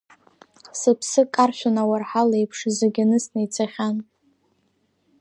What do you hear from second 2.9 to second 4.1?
анысны ицахьан.